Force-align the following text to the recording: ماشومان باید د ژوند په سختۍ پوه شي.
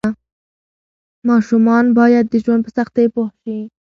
ماشومان 1.27 1.85
باید 1.97 2.25
د 2.29 2.35
ژوند 2.43 2.61
په 2.65 2.71
سختۍ 2.77 3.05
پوه 3.13 3.29
شي. 3.41 3.57